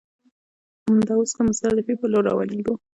[0.87, 2.73] همدا اوس د مزدلفې پر لور روانېږو.